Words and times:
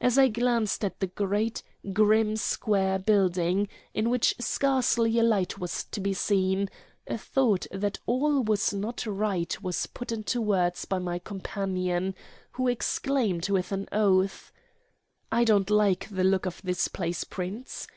As 0.00 0.16
I 0.16 0.28
glanced 0.28 0.84
at 0.84 1.00
the 1.00 1.08
great, 1.08 1.64
grim, 1.92 2.36
square 2.36 3.00
building, 3.00 3.66
in 3.92 4.08
which 4.08 4.36
scarcely 4.38 5.18
a 5.18 5.24
light 5.24 5.58
was 5.58 5.82
to 5.90 6.00
be 6.00 6.14
seen, 6.14 6.70
a 7.08 7.18
thought 7.18 7.66
that 7.72 7.98
all 8.06 8.44
was 8.44 8.72
not 8.72 9.04
right 9.04 9.60
was 9.60 9.86
put 9.86 10.12
into 10.12 10.40
words 10.40 10.84
by 10.84 11.00
my 11.00 11.18
companion, 11.18 12.14
who 12.52 12.68
exclaimed 12.68 13.48
with 13.48 13.72
an 13.72 13.88
oath: 13.90 14.52
"I 15.32 15.42
don't 15.42 15.68
like 15.68 16.08
the 16.08 16.22
look 16.22 16.46
of 16.46 16.60
this 16.62 16.86
place, 16.86 17.24
Prince. 17.24 17.88